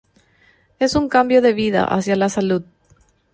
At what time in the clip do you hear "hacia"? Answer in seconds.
1.85-2.15